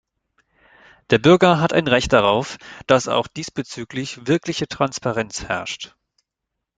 [1.11, 2.57] Der Bürger hat ein Recht darauf,
[2.87, 5.95] dass auch diesbezüglich wirkliche Transparenz herrscht.